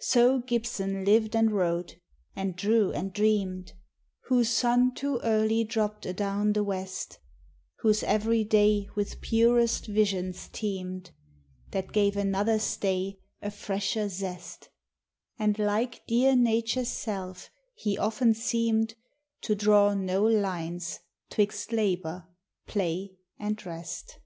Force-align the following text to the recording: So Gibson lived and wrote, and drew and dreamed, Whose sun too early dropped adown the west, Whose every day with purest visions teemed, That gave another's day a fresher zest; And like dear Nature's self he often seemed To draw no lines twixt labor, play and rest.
So 0.00 0.40
Gibson 0.40 1.02
lived 1.06 1.34
and 1.34 1.50
wrote, 1.50 1.94
and 2.36 2.54
drew 2.54 2.92
and 2.92 3.10
dreamed, 3.10 3.72
Whose 4.24 4.50
sun 4.50 4.92
too 4.94 5.18
early 5.22 5.64
dropped 5.64 6.04
adown 6.04 6.52
the 6.52 6.62
west, 6.62 7.18
Whose 7.78 8.02
every 8.02 8.44
day 8.44 8.86
with 8.94 9.22
purest 9.22 9.86
visions 9.86 10.50
teemed, 10.52 11.12
That 11.70 11.90
gave 11.94 12.18
another's 12.18 12.76
day 12.76 13.20
a 13.40 13.50
fresher 13.50 14.10
zest; 14.10 14.68
And 15.38 15.58
like 15.58 16.06
dear 16.06 16.36
Nature's 16.36 16.90
self 16.90 17.48
he 17.74 17.96
often 17.96 18.34
seemed 18.34 18.94
To 19.40 19.54
draw 19.54 19.94
no 19.94 20.22
lines 20.22 21.00
twixt 21.30 21.72
labor, 21.72 22.26
play 22.66 23.16
and 23.38 23.64
rest. 23.64 24.18